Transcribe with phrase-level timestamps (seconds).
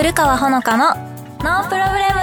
[0.00, 0.94] 古川ほのかの
[1.44, 2.20] ノープロブレム。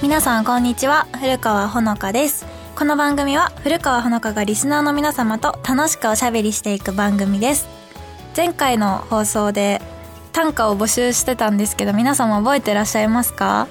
[0.00, 1.06] 皆さんこんにちは。
[1.20, 2.46] 古川ほのかです。
[2.74, 7.68] この番組は古川ほのかがリスナーの皆様と楽しくおしゃべりしていく番組です。
[8.34, 9.82] 前回の放送で
[10.32, 13.68] 短歌を募集してたんですけど皆様覚えてらっしゃいますか？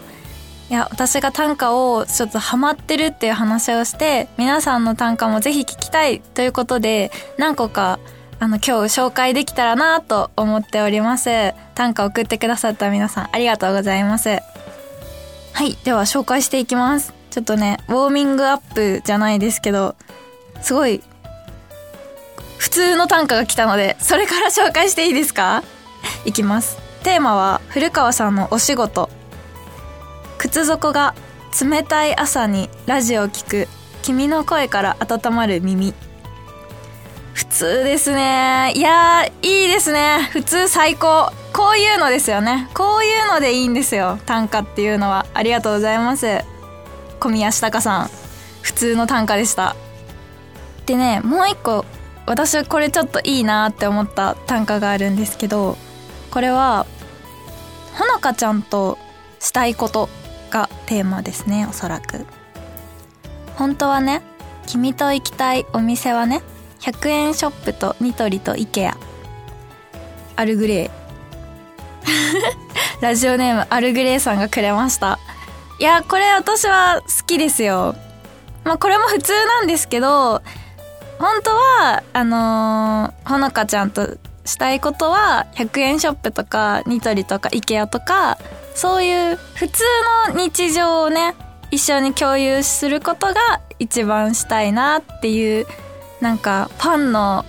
[0.70, 7.98] いや私が短歌をちょっとハマってるっていう話をして皆さんの短歌もぜひ聞きたいということで何個か
[8.40, 11.54] あの今日紹介できたらなと思っております。
[11.74, 14.30] 短歌送ってくださった皆さんありがとうございます。
[14.30, 17.14] はいでは紹介していきます。
[17.32, 19.96] ちょっとねウォーミングアップじゃないですけど
[20.62, 21.02] すごい
[22.58, 25.64] 普通の短歌が来たのでそれから紹介していいですか？
[26.26, 26.78] いきます。
[27.04, 29.10] テーマは古川さんのお仕事。
[30.38, 31.16] 靴底が
[31.60, 33.68] 冷たい朝にラジオを聞く
[34.04, 35.96] 君の声から温まる耳。
[37.38, 38.74] 普通ですね。
[38.76, 40.28] いやいいですね。
[40.32, 41.32] 普通最高。
[41.54, 42.68] こういうのですよね。
[42.74, 44.18] こういうのでいいんですよ。
[44.26, 45.28] 短歌っていうのは。
[45.36, 46.40] ありがとうございます。
[47.20, 48.10] 小宮下隆さん。
[48.64, 49.76] 普通の短歌でした。
[50.88, 51.86] でねもう一個
[52.26, 55.78] 私これちょっといいなって思った短歌があるんですけど
[56.32, 56.88] これは
[57.94, 58.98] ほのかちゃんと
[59.40, 60.10] したいこと
[60.50, 62.26] がテーマですねおそらく。
[63.58, 64.24] 本当はね
[64.66, 66.42] 君と行きたいお店はね
[66.80, 68.96] 100円ショップとニトリと IKEA
[70.36, 70.46] ア。
[70.46, 70.92] ルグレー
[73.02, 75.20] ラジオネームアルグレーさんがくれました。
[75.80, 77.96] いやこれ私は好きですよ。
[78.64, 80.42] まあこれも普通なんですけど
[81.20, 88.38] 本当はあのー、ほのかちゃんとしたいことは100円ショップとかニトリとか IKEA とか
[88.76, 89.84] そういう普通
[90.28, 91.36] の日常をね
[91.72, 95.68] 一緒に共有することが一番したいなっていう
[96.22, 97.46] なんかファンの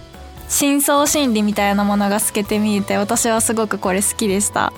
[0.49, 4.73] 深層心理みたいなものが透けて見えて私はすごくこれ好きでした。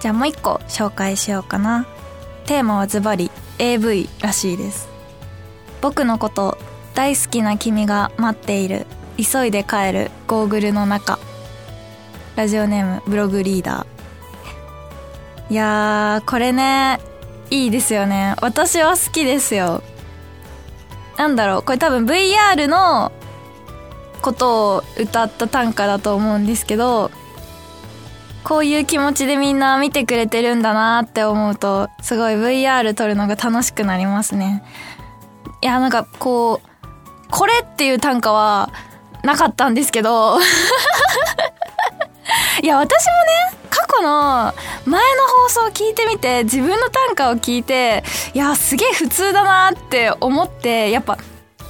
[0.00, 1.86] じゃあもう一個紹介しようかな。
[2.46, 4.88] テーマはズバリ AV らしいです。
[5.80, 6.58] 僕のこと
[6.94, 8.86] 大好きな君が待っている。
[9.16, 10.10] 急いで帰る。
[10.26, 11.18] ゴーグルの中。
[12.34, 15.52] ラジオネームブログリーダー。
[15.52, 16.98] いやーこれね
[17.50, 18.34] いいですよね。
[18.40, 19.82] 私は好きですよ。
[21.16, 23.12] なんだろうこれ多分 VR の
[24.22, 27.10] ことを歌った短歌だと思うんですけど
[28.44, 34.64] こういう気持ちでみんな見てくれてるんだなって思うとすごい VR 撮るのが楽しくなりますね。
[35.60, 36.68] いやなんかこう
[37.30, 38.72] これっていう短歌は
[39.22, 40.38] なかったんですけど。
[42.62, 43.12] いや私も
[43.51, 43.51] ね
[43.92, 44.54] 過去の
[44.86, 51.18] 前の放送を聞いてみて自分の短歌を聞いていやすげえ普通だなって思ってやっぱ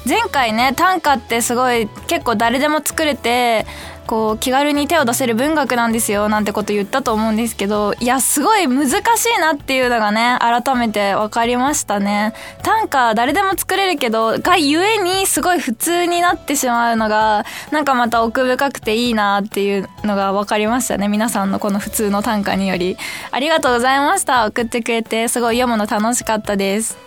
[0.06, 3.66] 前回ね短歌ってすごい結構誰でも作れて
[4.07, 8.93] こう気軽に手を出せる文学なんですよなんてこと言ったと思うんですけどいやすごい難し
[9.37, 12.35] いなっていうのがね改めて分かりましたね。
[12.63, 21.09] 短歌誰でも作れるけどがゆえにすごい普通になってしまうのがなんかまた奥深くていいなっていうのが分かりましたね。
[21.09, 22.97] 皆さんのこの普通の短歌により。
[23.31, 24.47] ありがとうございました。
[24.47, 26.99] 送ってくれてすごい読むの楽しかったです。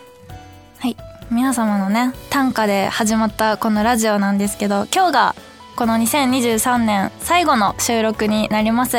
[0.79, 0.95] はい。
[1.31, 5.35] 皆様のね短歌で始まったこのラジオなんですけど今日が
[5.75, 8.97] この2023年最後の収録になります。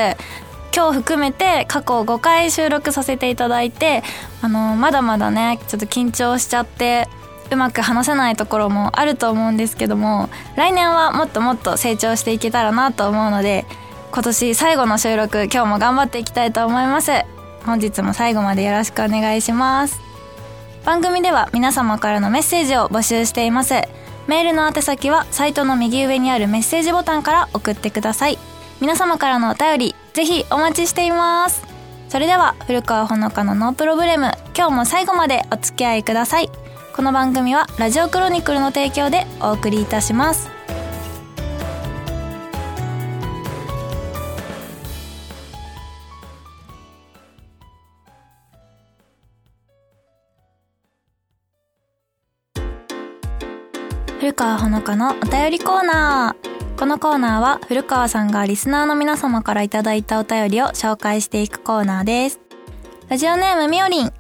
[0.75, 4.03] 今日含めて過去5回収録させていただいて
[4.43, 7.09] あのまだまだねちょっと緊張しちゃって
[7.51, 13.65] うまく話せないところもあると思うんですけども来年はもっともっと成長していけたらなと思うので
[14.13, 17.11] 今年最後の収録今日も頑張っていきたいと思います。
[17.65, 19.99] 本日も最後までよろしくお願いします。
[20.85, 23.75] 番組では皆様からのメッセージを募集しています。
[24.27, 28.39] メールの宛先はサイトの右上にあるメッセージボタンから送ってください。
[28.81, 31.63] 皆様からのお便りぜひお待ちしています。
[32.09, 36.51] それでは古川ほのかのノープロブレム今日も最後までお付き合いください。
[36.95, 40.56] この番組はラジオクロニクルの提供でお送りいたします。
[54.37, 56.79] 川ほのかのお便りコーナー。
[56.79, 62.39] このコーナーは古川さんがリスナーの皆様からいただいたお便りを紹介していくコーナーです。
[63.09, 64.13] ラジオネームみおりん。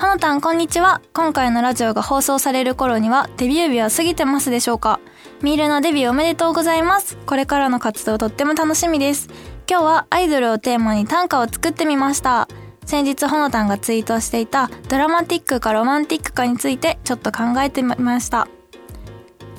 [0.00, 1.02] ほのたんこんにちは。
[1.12, 5.00] 今回のラジオが放送される頃にはデビュー日は過ぎてますでしょうか？
[5.42, 7.18] ミールのデビューおめでとうございます。
[7.26, 9.28] これからの活動とっても楽しみです。
[9.68, 12.48] 今日はアイドルをテーマに短歌を作ってみました。
[12.86, 18.48] 先日ほのたんがツイートしていたドラマティックかロマンティックかについてちょっと考えてみました。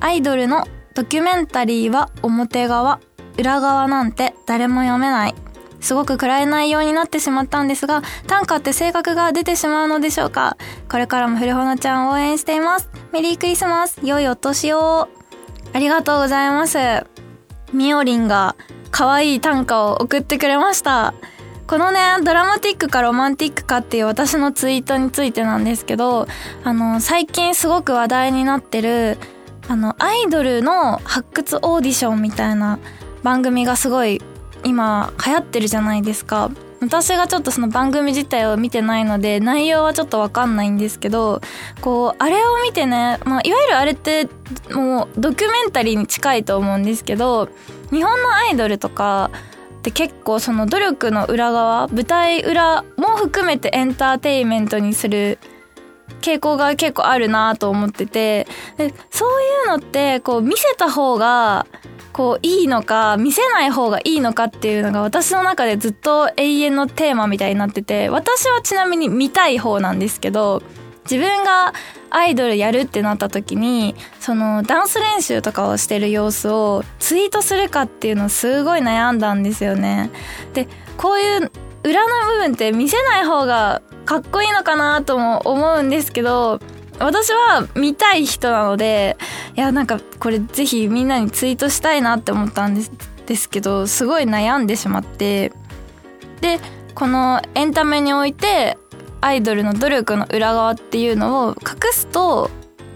[0.01, 2.99] アイドルのドキュメンタリーは表側、
[3.37, 5.35] 裏側なんて誰も読めない。
[5.81, 10.57] すごく暗い内容になってしまったんですが、短歌って性格が出てしまうのでしょうか
[10.89, 12.89] これからも古穂ちゃんを応援しています。
[13.11, 15.07] メリークリスマス良いお年を
[15.73, 16.77] ありがとうございます。
[17.73, 18.55] みおりんが
[18.91, 21.13] 可愛い短歌を送ってくれました。
[21.67, 26.27] このね、ドラマティックかロマンティックかっていう私のツイートについてなんですけど、
[26.63, 29.19] あの、最近すごく話題になってる、
[29.69, 32.79] あの、アイドルの発掘オーディションみたいな
[33.21, 34.19] 番組がすごい
[34.63, 36.49] 今流行ってるじゃないですか。
[36.81, 41.41] 私がちょっとその番組自体を見てないので内容はちょっとわかんないんですけど
[41.81, 44.29] こうあれを見てね、まあ、いわゆるあれって
[44.71, 47.49] もうドキュメンタリーに近いと思うんですけど
[47.91, 49.29] 日本のアイドルとか
[49.79, 55.37] って結構その努力の裏側舞台裏も含めてエンターテインメントにする
[56.21, 58.47] 傾向が結構あるなと思ってて
[58.77, 61.65] でそういうのってこう見せた方が
[62.11, 70.61] こういいのか見せない方がいいのかっていうのが私の中でずっと永遠のテーマみたいになってて私はちなみに見たい方なんですけど
[71.09, 71.73] 自分が
[72.11, 80.11] アイドルやるってなった時にそのダンス練習とかをしてる様子をツイートするかっていうのをすごい悩んだんですよね。
[80.53, 80.67] で
[80.97, 81.51] こういう
[81.83, 86.59] 裏の部分って見せない方がかっこいいのかなとも思うんですけど
[86.97, 89.17] 私は見たい人なので
[89.55, 92.91] いやなんかこれぜひみんなにツイートしたいなって思ったんです
[93.27, 95.51] ですけどすごい悩んでしまって
[96.41, 96.59] で
[96.95, 98.79] このエンタメにおいて
[99.21, 102.49] アイドルの努力の裏側っていうのを隠すと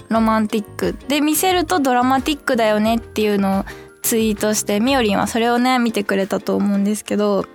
[0.09, 0.95] ロマンティック。
[1.09, 3.66] で見せるとドラマティックだよねっていうのを
[4.01, 7.45] ツイートしてみおりんはそれをね見てくれたと思うんですけど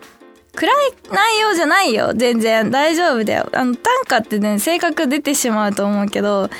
[0.58, 0.74] 暗い
[1.12, 2.12] 内容じゃないよ。
[2.14, 2.70] 全然。
[2.70, 3.48] 大丈夫だよ。
[3.52, 6.50] あの短歌ってね性格出てしまうと思うけど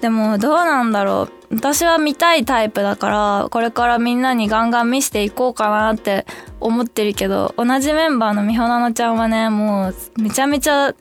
[0.00, 1.54] でもどうなんだろう。
[1.54, 6.26] 私は見たいタイプだからこれからみんなにガンガン見していこうかなって
[6.58, 10.92] 思ってるけど同じメンバーのみほなのちゃんはねもうめちゃめちゃ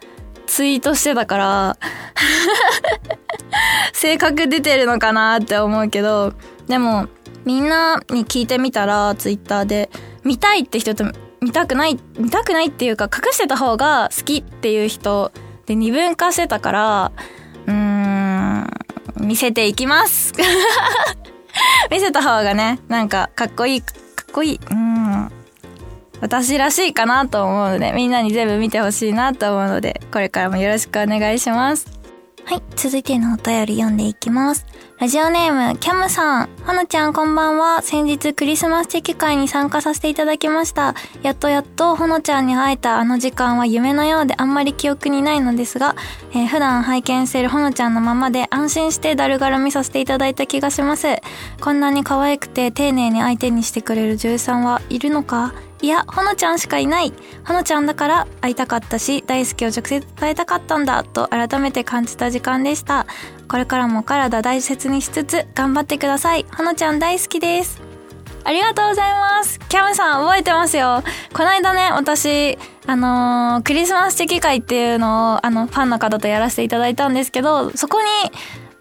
[0.46, 1.78] ツイートしてたから
[3.94, 6.34] 性格出てるのかなって思うけど、
[6.68, 7.08] でも、
[7.46, 9.90] みんなに聞いてみたら、ツイッターで、
[10.24, 11.06] 見たいって人と
[11.44, 15.32] 見たくない、見たくないっていうか、隠してた方が好きっていう人
[15.66, 17.12] で二分化してたから、
[17.68, 18.70] うーん、
[19.20, 20.34] 見せていきます
[21.92, 23.94] 見せた方がね、なんか、かっこいい、か
[24.24, 24.60] っこいい。
[24.72, 25.32] うん。
[26.22, 31.88] 私らしいかなと思うので、みんなに全部見てほしいなと思うので、これからもよろしくお願いします。
[32.46, 34.66] はい、続いてのお便り読んでいきます。
[35.04, 36.50] ラジオネーム、キャムさん。
[36.66, 37.82] ほのちゃんこんばんは。
[37.82, 40.96] 先日クリスマスチェキ会に参加させていただきました。
[41.24, 45.98] やっとやっとほのちゃんに会えたあの時間は夢のようであんまり記憶にないのですが、
[46.32, 51.18] えー、普段拝見しているほのちゃんのままで安心してだるがらみさせていただいた気がします。
[51.60, 55.54] こんなに可愛くて丁寧に相手にしてくれる女優さんはいるのか？
[55.84, 57.12] いや、ほのちゃんしかいない。
[57.44, 63.06] ほのちゃんだから会いたかったし、大好きを直接伝えたかったんだ、と改めて感じた時間でした。
[63.50, 66.46] これからも体大切にしつつ、頑張ってください。
[66.56, 67.82] ほのちゃん大好きです。
[68.46, 69.60] ありがとうございます。
[69.68, 71.04] キャムさん覚えてますよ。
[71.34, 72.58] この間ね、私、
[72.88, 78.08] あのー、クリスマスチェキ会っていうのを、あの、ファンの方とやらせていただいたんですけど、そこに、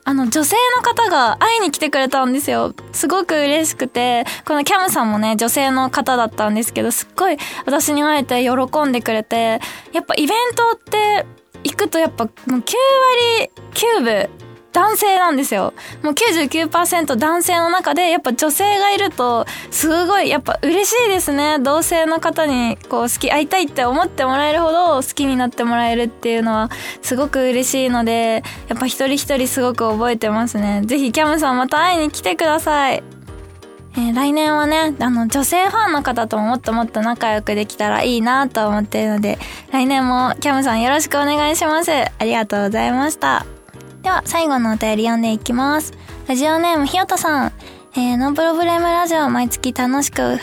[0.05, 2.75] あの、女性の方が会いに来てくれたんですよ。
[2.93, 9.61] すごく嬉しくて、このキャムさんもね、女性の方だったんですけど、すっごい私に会えて喜んでくれて、
[9.93, 11.27] やっぱイベントって
[11.65, 12.55] 行くとやっぱもう9
[13.37, 14.29] 割9分
[14.73, 15.75] 男性なんですよ。
[16.03, 21.59] もう99%男性の中で、やっぱ女性がいると、すごい、やっぱ嬉しいですね。
[21.59, 26.71] 同性の方に、こう、好き、会いたいって思ってもらえるほど、好きになってもらえるっていうのは、
[27.03, 30.83] すごく嬉しいので、やっぱ一人一人すごく覚えてますね。
[30.85, 33.03] ぜひ、キャムさんまた会いに来てください。
[33.95, 39.39] えー、来年はね、あの、女性ファンの方とももっともっと仲良くできたらいいなと思っているので、
[39.71, 41.93] 来年もキャムさんよろしくお願いします。
[41.93, 43.45] ありがとうございました。
[44.03, 45.93] では、最後のお便り読んでいきます。
[46.27, 47.53] ラジオネームひよたさん。
[47.95, 50.37] えー、ノープロブレムラジオ毎月楽しく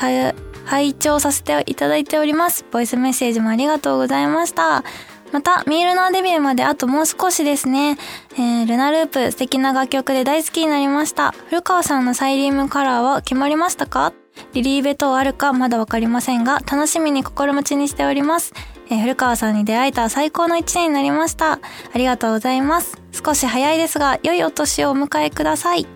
[0.65, 2.63] 拝聴させていただいております。
[2.71, 4.85] ボイスメッセージもありがとうございました。
[5.33, 7.97] また、ミールナーデビューまであともう少しですね。
[8.35, 11.35] えー、ルナループ素敵な楽曲で大好きになりました。
[11.49, 14.13] 古川さんのサイリウムカラーは決まりましたか？
[14.53, 18.53] リリーベ等あるかまだわかりませんが、楽しみに心持ちにしております。
[18.89, 21.53] えー、古川さんに出会えた最高の一年になりました。
[21.53, 21.59] あ
[21.95, 23.01] りがとうございます。
[23.11, 25.87] 少し早いですが、良いお年をお迎えください。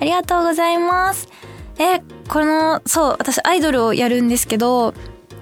[0.00, 1.28] ありがとうございます。
[1.78, 4.94] えこの、そう、私アイドルをやるんですけど、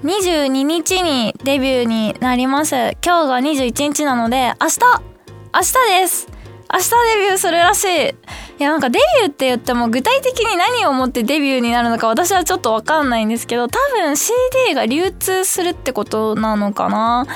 [0.02, 2.74] 22日にデビューになります。
[3.04, 5.14] 今日が21日なので、明日
[5.54, 6.26] 明日です
[6.72, 8.14] 明日デビューするらしい
[8.58, 17.26] いやなんかデビューって言っても具体的に何をもってデビューになるのか私はちょっとわかんないんですけど多分 CD が流通するってことなのかな？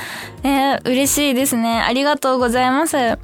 [0.44, 1.80] えー、嬉しいですね。
[1.80, 3.18] ありがとうございます。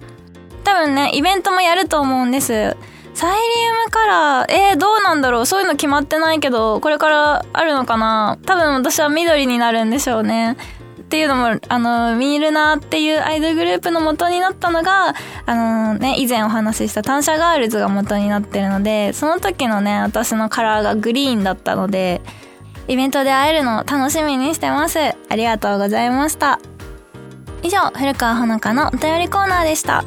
[0.64, 2.76] 多分ねイベントもやると思うんです。
[3.14, 5.46] サイリウムカラー、えー、どうなんだろう？
[5.46, 8.38] そういうの決まってないけど、これからあるのかな？
[8.44, 10.56] 多分私は緑になるんでしょうね。
[11.14, 15.14] っていうのも、あの、ミールナーっていうアイドルグループの元になったのが、
[15.47, 22.21] あのね、以前お話しした単車ガールズが元になってるので、その時のね、私のカラーがグリーンだったので、
[22.88, 24.99] イベントで会えるのを楽しみにしてます。
[24.99, 26.59] ありがとうございました。
[27.62, 30.04] 以上、古川ほのかのお便りコーナーでした。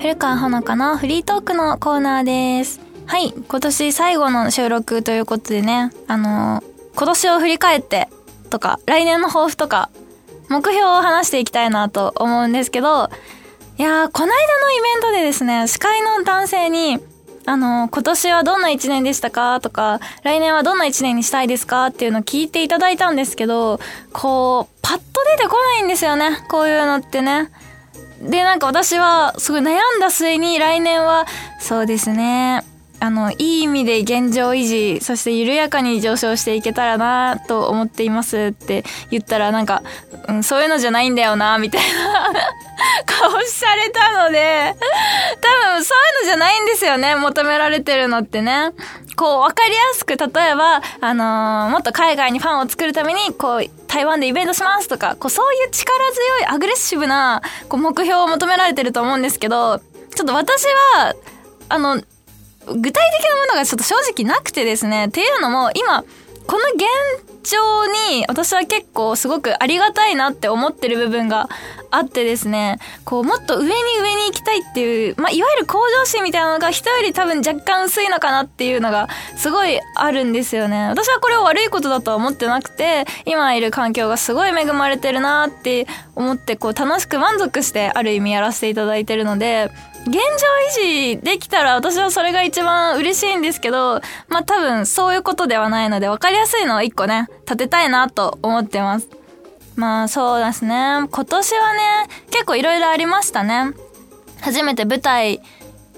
[0.00, 2.80] 古川ほのかのフリートークのコーナーです。
[3.04, 6.64] はい、今年最後の収録ということでね、あのー、
[6.96, 8.08] 今年を振り返って
[8.48, 9.90] とか、来年の抱負とか、
[10.48, 13.10] 目標を話していきたいなと思うんですけど、
[13.76, 16.98] いやー、この間のイベントでですね、司会の男性に、
[17.44, 23.78] あの、今年はどんな一年でしたかとか、来年はどんな一年にしたいですかっていうのを聞いていただいたんですけど、
[24.14, 25.02] こう、パッと
[25.36, 26.38] 出てこないんですよね。
[26.48, 27.50] こういうのってね。
[28.20, 31.26] で、なんか私はすごい悩んだ末に来年は、
[31.58, 32.64] そうですね、
[33.00, 39.82] あの、いい意味で現状維持、そして緩やかに上昇していけたらなと思っていますって言ったらなんか、
[40.28, 42.30] うん、そういうのじゃないんだよなみたいな
[43.06, 44.74] 顔されたので、
[45.40, 48.72] 多分そういうのじゃないんですよね、求められてるのってね。
[49.16, 59.78] こう、わかりやすく、例えば、あのー、もっと海外にファンを作るために、こう、台湾でイベントしますとか、こう、そういう力強いアグレッシブな、こう、目標を求められてると思うんですけど、
[60.14, 60.64] ちょっと私
[60.94, 61.14] は、
[61.68, 62.00] あの、
[62.66, 66.04] 具体的なものがちょっと正直なくてですね、っていうのも、今、
[66.46, 66.84] この現
[67.48, 71.48] 状に私は結構すごくありがたいなって思ってる部分が
[71.90, 80.88] あってですね、こうもっと上に上に行きたいっていう、まあ、いわゆる向上心みたいなのが人より多分若干薄いのかなっていうのがすごいあるんですよね。
[80.88, 85.86] 私はこれを悪いことだとは思ってなくて、今いる環境がすごい恵まれてるなって
[86.16, 89.70] 思って、こう楽しく満足してある意味やらせていただいてるので、
[90.06, 90.20] 現状
[90.82, 99.08] 維持できたら私はそれが一番嬉しいんですけど、まあ多分そういうことではないので分かりやすいのを一個ね、立てたいなと思ってます。
[99.76, 101.06] まあそうですね。
[101.10, 101.80] 今年はね、
[102.30, 103.72] 結構いろいろありましたね。
[104.40, 105.40] 初めて舞台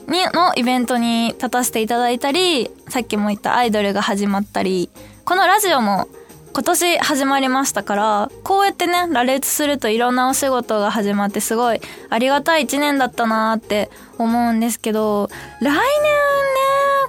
[0.09, 4.91] にのイベントに立たせていただいたり、さっきも言ったアイドルが始まったり、
[5.25, 6.09] このラジオも
[6.55, 11.81] 今年始まりましたから、こうやってね、羅列するといろんなお仕事が始まってすごい
[12.11, 15.31] ありがたい一年だったなーって思うんですけど、
[15.61, 15.81] 来年ね、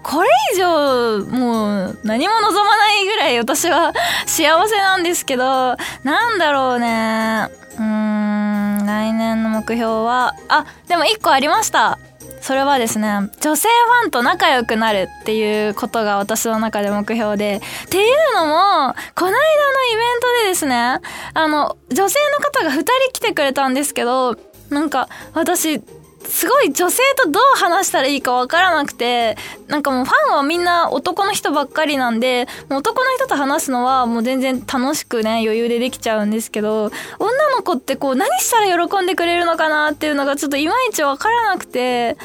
[0.02, 3.94] これ以上もう何も望まないぐらい私は
[4.26, 7.50] 幸せなんですけど、なんだろうね。
[7.78, 12.00] うーん、来年の目標は、あ、でも一個ありました。
[12.44, 13.08] それはですね
[13.40, 21.02] 女性ファンと仲良くなるっていうことが私の中で目標でっていうのもこの間のイベントでですねあ
[21.48, 24.36] の女性の方が2人来てくれたんですけど
[24.70, 25.82] なんか私
[26.28, 29.38] すごい女性とどう話したらいいかわからなくて、
[29.68, 42.18] なんかもうファンはみんな男の人ばっかりなんで、もう男の人と話すのはもう全然楽しくね、余裕でできちゃうんですけど、女の子ってこう何したら喜んでくれるのかなっていうのがちょっといまいちわからなくて、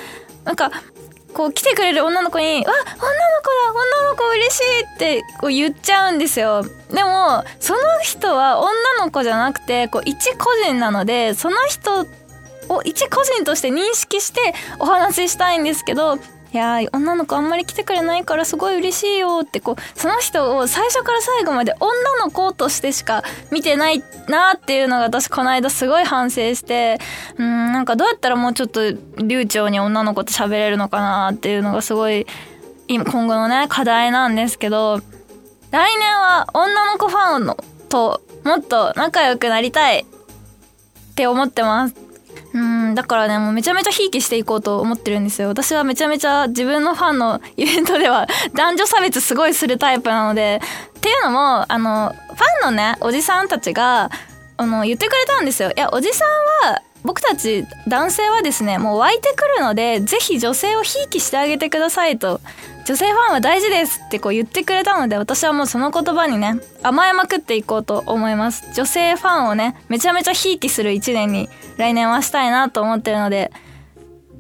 [0.45, 0.71] なんか、
[1.35, 3.09] こう来てくれる女の子に、あ、女の子だ
[4.03, 6.65] 女の子嬉しいってこう言っちゃうんですよ。
[6.91, 8.73] でも、その人は女
[9.05, 12.07] の子じゃなくて、こう一個人なので、その人
[12.69, 16.19] を一個人として認識してお話ししたいんですけど、
[16.53, 21.93] いや女の子あんまり来てくれないからすごい嬉しいよってこうその人を最初から最後まで女
[22.25, 23.23] の子としてしか
[23.53, 26.99] 見てないなっていうのが私この間すごい反省して
[27.37, 28.81] うんなんかどうやったらもうちょっと
[29.23, 32.27] 流暢に女の子と喋れるのかなっていうのがすごい
[32.87, 35.01] 今今後のね課題なんですけど
[35.71, 37.59] 来年は女の子ファンの
[37.91, 42.08] ともっと仲良くなりたいって思ってます。
[42.55, 45.49] うんだからねもうめちゃめちゃひいきしていこうと思ってるんですよ。
[45.49, 50.61] 私はめちゃめちゃ自分のファンのイベントでは 男女差別すごいするタイプなので。
[50.99, 54.11] っていうのもあのファンのねおじさんたちが
[54.57, 55.71] あの言ってくれたんですよ。
[55.71, 56.25] いやおじさ
[56.65, 62.43] んは僕たち男性はですねもう湧いてくるのでぜひ女性をひいきしてあげてくださいと。
[62.85, 68.75] 女性ファンは大事ですってこう言ってくれたので私はもうその言葉にね甘えまくっていこうと思います。
[68.75, 71.49] 女性ファンをねめちゃめちゃひいきする一年に
[71.79, 73.53] 来年はしたいなと思ってるので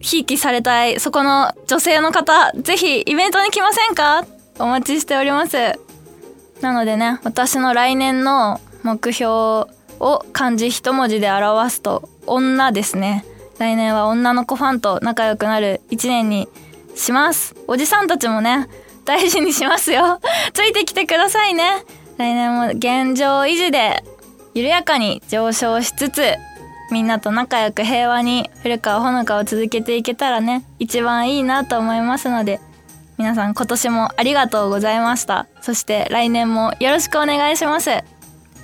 [0.00, 4.26] ひいきされたいそこの女性の方ぜひイベントに来ませんか？
[4.58, 5.56] お待ちしております。
[6.60, 9.66] なのでね、私の来年の目標
[10.00, 13.24] を漢字一文字で表すと、女ですね。
[13.58, 16.48] 来年は女の子ファンと仲良くなる一年に
[16.94, 17.54] します。
[17.66, 18.68] おじさんたちもね、
[19.04, 20.20] 大事にしますよ。
[20.52, 21.84] ついてきてくださいね。
[22.18, 24.04] 来年も現状維持で
[24.54, 26.34] 緩やかに上昇しつつ、
[26.90, 32.60] みんなと仲良く平和に古川ほのかを続けていけたらね、一番いいなと思いますので、
[33.18, 35.46] 皆さん今年もありがとうございました。
[35.60, 37.90] そして来年もよろしくお願いします。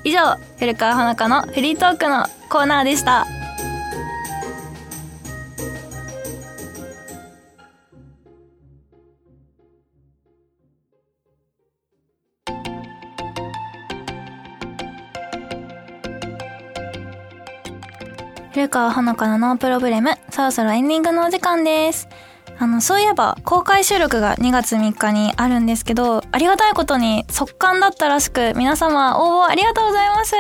[0.07, 3.25] 以上、古川ほのかのフリートークのコーナーでした。
[18.53, 22.09] 古川ほのかのノープロブレム、そろそろエンディングのお時間です。
[22.59, 30.35] あの、そういえば、公開収録が2月3日にあるんですけど、ありがたいことに速乾だったらしく、皆様応募ありがとうございます。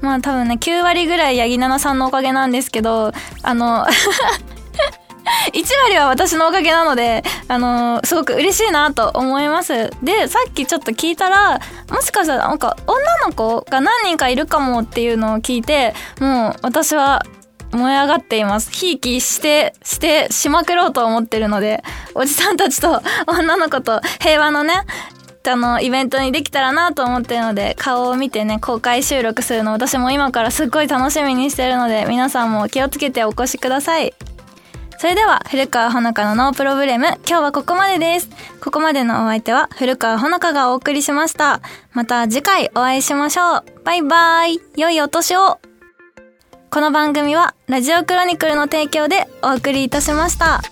[0.00, 3.86] まあ多分ね、9割ぐらい八木奈々さんのおかげなんですけど、あの
[5.52, 9.90] 1割は私のおかげなので、あのー、すごく嬉しいなと思います。
[10.02, 17.24] で、さっきちょっと聞いたら、もしかしたらなんか女の子が何人かいるかもっていうのを聞いて、もう私は
[17.72, 18.70] 燃え上がっています。
[18.70, 21.82] ひいきして、してしまくろうと思ってるので、
[22.14, 24.74] おじさんたちと女の子と平和のね、
[25.50, 34.14] あの、イベントにできたらなと思ってるので、顔を見てね、公開収録するの私も今からすっごい楽しみにしてるので、皆さんも気をつけてお越しください。
[34.98, 38.28] それでは、古川ほのかのノープロブレム、今日はここまでです。
[38.60, 41.60] ここまでのお相手は、古川ほのかがお送りしました。
[41.92, 43.64] また次回お会いしましょう。
[43.82, 44.60] バイバイ。
[44.76, 45.71] 良いお年を。
[46.72, 50.62] この番組は、ラジオクロニクルの提供でお送りいたしました。